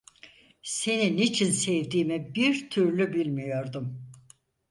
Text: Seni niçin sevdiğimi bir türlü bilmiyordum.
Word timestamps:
Seni 0.63 1.17
niçin 1.17 1.51
sevdiğimi 1.51 2.35
bir 2.35 2.69
türlü 2.69 3.13
bilmiyordum. 3.13 4.11